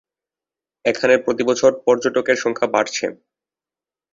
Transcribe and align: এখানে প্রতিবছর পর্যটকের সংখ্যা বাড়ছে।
এখানে 0.85 1.13
প্রতিবছর 1.25 1.71
পর্যটকের 1.85 2.37
সংখ্যা 2.43 2.67
বাড়ছে। 2.67 3.05